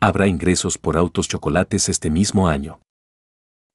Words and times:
habrá 0.00 0.26
ingresos 0.26 0.78
por 0.78 0.96
autos 0.96 1.28
chocolates 1.28 1.88
este 1.88 2.10
mismo 2.10 2.48
año. 2.48 2.80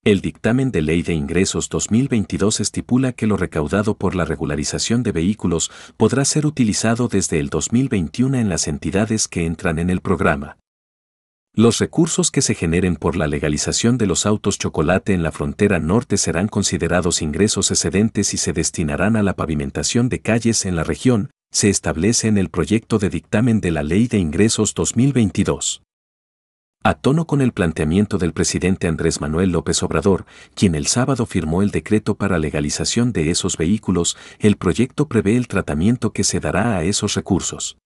El 0.03 0.21
dictamen 0.21 0.71
de 0.71 0.81
Ley 0.81 1.01
de 1.01 1.13
Ingresos 1.13 1.67
2022 1.69 2.59
estipula 2.59 3.13
que 3.13 3.25
lo 3.25 3.37
recaudado 3.37 3.97
por 3.97 4.13
la 4.13 4.25
regularización 4.25 5.01
de 5.01 5.11
vehículos 5.11 5.71
podrá 5.97 6.25
ser 6.25 6.45
utilizado 6.45 7.07
desde 7.07 7.39
el 7.39 7.49
2021 7.49 8.37
en 8.37 8.49
las 8.49 8.67
entidades 8.67 9.27
que 9.27 9.45
entran 9.45 9.79
en 9.79 9.89
el 9.89 10.01
programa. 10.01 10.57
Los 11.53 11.79
recursos 11.79 12.31
que 12.31 12.41
se 12.41 12.53
generen 12.53 12.97
por 12.97 13.15
la 13.15 13.27
legalización 13.27 13.97
de 13.97 14.07
los 14.07 14.25
autos 14.25 14.59
chocolate 14.59 15.13
en 15.13 15.23
la 15.23 15.31
frontera 15.31 15.79
norte 15.79 16.17
serán 16.17 16.49
considerados 16.49 17.21
ingresos 17.21 17.71
excedentes 17.71 18.33
y 18.33 18.37
se 18.37 18.51
destinarán 18.51 19.15
a 19.15 19.23
la 19.23 19.35
pavimentación 19.35 20.09
de 20.09 20.19
calles 20.19 20.65
en 20.65 20.75
la 20.75 20.83
región, 20.83 21.31
se 21.51 21.69
establece 21.69 22.27
en 22.27 22.37
el 22.37 22.49
proyecto 22.49 22.99
de 22.99 23.09
dictamen 23.09 23.61
de 23.61 23.71
la 23.71 23.83
Ley 23.83 24.07
de 24.07 24.17
Ingresos 24.17 24.73
2022. 24.73 25.84
A 26.87 26.93
tono 26.93 27.25
con 27.25 27.41
el 27.41 27.51
planteamiento 27.51 28.19
del 28.19 28.31
presidente 28.31 28.87
Andrés 28.87 29.19
Manuel 29.19 29.49
López 29.49 29.81
Obrador, 29.81 30.27
quien 30.53 30.75
el 30.75 30.85
sábado 30.85 31.25
firmó 31.25 31.63
el 31.63 31.71
decreto 31.71 32.13
para 32.13 32.37
legalización 32.37 33.11
de 33.11 33.31
esos 33.31 33.57
vehículos, 33.57 34.15
el 34.37 34.55
proyecto 34.55 35.07
prevé 35.07 35.35
el 35.35 35.47
tratamiento 35.47 36.13
que 36.13 36.23
se 36.23 36.39
dará 36.39 36.77
a 36.77 36.83
esos 36.83 37.15
recursos. 37.15 37.79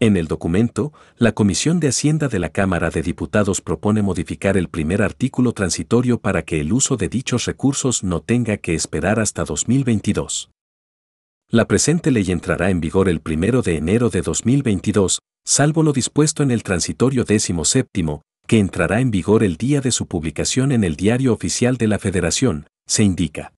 En 0.00 0.16
el 0.16 0.26
documento, 0.26 0.94
la 1.18 1.32
Comisión 1.32 1.80
de 1.80 1.88
Hacienda 1.88 2.28
de 2.28 2.38
la 2.38 2.48
Cámara 2.48 2.88
de 2.88 3.02
Diputados 3.02 3.60
propone 3.60 4.00
modificar 4.00 4.56
el 4.56 4.70
primer 4.70 5.02
artículo 5.02 5.52
transitorio 5.52 6.18
para 6.18 6.46
que 6.46 6.62
el 6.62 6.72
uso 6.72 6.96
de 6.96 7.10
dichos 7.10 7.44
recursos 7.44 8.04
no 8.04 8.22
tenga 8.22 8.56
que 8.56 8.72
esperar 8.72 9.20
hasta 9.20 9.44
2022. 9.44 10.48
La 11.50 11.66
presente 11.66 12.10
ley 12.10 12.30
entrará 12.30 12.70
en 12.70 12.80
vigor 12.80 13.10
el 13.10 13.20
1 13.22 13.60
de 13.60 13.76
enero 13.76 14.08
de 14.08 14.22
2022, 14.22 15.18
salvo 15.48 15.82
lo 15.82 15.94
dispuesto 15.94 16.42
en 16.42 16.50
el 16.50 16.62
transitorio 16.62 17.24
décimo 17.24 17.64
séptimo, 17.64 18.20
que 18.46 18.58
entrará 18.58 19.00
en 19.00 19.10
vigor 19.10 19.42
el 19.42 19.56
día 19.56 19.80
de 19.80 19.92
su 19.92 20.06
publicación 20.06 20.72
en 20.72 20.84
el 20.84 20.94
Diario 20.94 21.32
Oficial 21.32 21.78
de 21.78 21.88
la 21.88 21.98
Federación, 21.98 22.66
se 22.86 23.02
indica. 23.02 23.54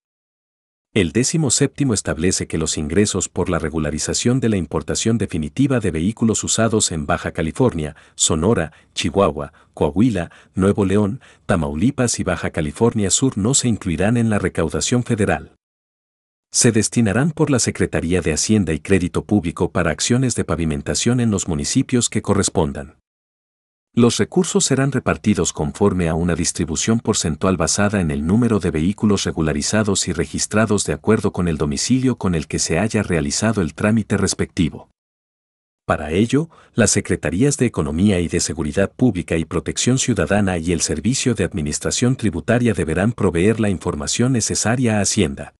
El 0.95 1.11
décimo 1.11 1.51
séptimo 1.51 1.93
establece 1.93 2.47
que 2.47 2.59
los 2.59 2.79
ingresos 2.79 3.29
por 3.29 3.51
la 3.51 3.59
regularización 3.59 4.39
de 4.39 4.51
la 4.51 4.57
importación 4.57 5.19
definitiva 5.19 5.81
de 5.81 5.91
vehículos 5.91 6.45
usados 6.45 6.93
en 6.93 7.07
Baja 7.07 7.33
California, 7.33 7.97
Sonora, 8.15 8.73
Chihuahua, 8.95 9.53
Coahuila, 9.75 10.31
Nuevo 10.55 10.85
León, 10.85 11.21
Tamaulipas 11.47 12.21
y 12.21 12.23
Baja 12.23 12.51
California 12.51 13.11
Sur 13.11 13.37
no 13.37 13.53
se 13.53 13.67
incluirán 13.67 14.17
en 14.17 14.31
la 14.31 14.39
recaudación 14.39 15.03
federal. 15.03 15.57
Se 16.53 16.73
destinarán 16.73 17.31
por 17.31 17.49
la 17.49 17.61
Secretaría 17.61 18.23
de 18.23 18.33
Hacienda 18.33 18.73
y 18.73 18.81
Crédito 18.81 19.25
Público 19.25 19.71
para 19.71 19.93
acciones 19.93 20.35
de 20.35 20.45
pavimentación 20.45 21.21
en 21.21 21.31
los 21.31 21.47
municipios 21.47 22.09
que 22.09 22.23
correspondan. 22.23 22.97
Los 23.95 24.19
recursos 24.19 24.65
serán 24.65 24.91
repartidos 24.91 25.53
conforme 25.53 26.09
a 26.09 26.15
una 26.15 26.35
distribución 26.35 26.99
porcentual 26.99 27.57
basada 27.57 28.01
en 28.01 28.11
el 28.11 28.27
número 28.27 28.59
de 28.59 28.73
vehículos 28.73 29.25
regularizados 29.25 30.09
y 30.09 30.13
registrados 30.13 30.85
de 30.85 30.93
acuerdo 30.93 31.33
con 31.33 31.47
el 31.47 31.57
domicilio 31.57 32.17
con 32.17 32.35
el 32.35 32.49
que 32.49 32.59
se 32.59 32.81
haya 32.81 33.05
realizado 33.05 33.63
el 33.63 33.75
trámite 33.75 34.17
respectivo. 34.17 34.91
Para 35.87 36.11
ello, 36.11 36.51
las 36.75 36.91
Secretarías 36.91 37.59
de 37.59 37.67
Economía 37.67 38.21
y 38.21 38.29
de 38.29 38.41
Seguridad 38.41 38.93
Pública 38.93 39.37
y 39.37 39.45
Protección 39.45 39.99
Ciudadana 39.99 40.59
y 40.59 40.73
el 40.73 40.81
Servicio 40.81 41.35
de 41.35 41.45
Administración 41.45 42.17
Tributaria 42.17 42.75
deberán 42.75 43.13
proveer 43.13 43.61
la 43.61 43.71
información 43.71 44.33
necesaria 44.33 44.99
a 44.99 45.03
Hacienda. 45.03 45.55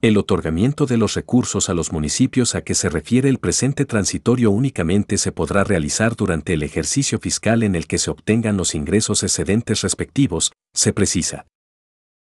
El 0.00 0.16
otorgamiento 0.16 0.86
de 0.86 0.96
los 0.96 1.14
recursos 1.14 1.68
a 1.68 1.74
los 1.74 1.90
municipios 1.90 2.54
a 2.54 2.62
que 2.62 2.76
se 2.76 2.88
refiere 2.88 3.28
el 3.28 3.38
presente 3.38 3.84
transitorio 3.84 4.52
únicamente 4.52 5.18
se 5.18 5.32
podrá 5.32 5.64
realizar 5.64 6.14
durante 6.14 6.54
el 6.54 6.62
ejercicio 6.62 7.18
fiscal 7.18 7.64
en 7.64 7.74
el 7.74 7.88
que 7.88 7.98
se 7.98 8.12
obtengan 8.12 8.56
los 8.56 8.76
ingresos 8.76 9.24
excedentes 9.24 9.80
respectivos, 9.80 10.52
se 10.72 10.92
precisa. 10.92 11.46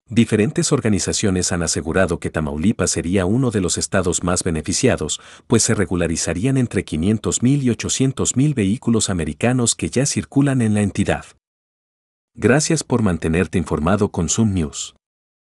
Diferentes 0.09 0.73
organizaciones 0.73 1.53
han 1.53 1.64
asegurado 1.64 2.20
que 2.20 2.30
Tamaulipas 2.30 2.92
sería 2.92 3.26
uno 3.26 3.49
de 3.49 3.61
los 3.61 3.77
estados 3.77 4.26
más 4.26 4.43
beneficiados, 4.43 5.21
pues 5.48 5.64
se 5.64 5.73
regularizarían 5.73 6.58
entre 6.58 6.83
500.000 6.83 7.64
y 7.64 7.67
800.000 7.70 8.55
vehículos 8.55 9.09
americanos 9.09 9.76
que 9.76 9.89
ya 9.89 10.05
circulan 10.05 10.61
en 10.61 10.73
la 10.73 10.82
entidad. 10.82 11.23
Gracias 12.36 12.83
por 12.83 13.04
mantenerte 13.04 13.58
informado 13.58 14.11
con 14.11 14.27
Zoom 14.27 14.54
News. 14.54 14.95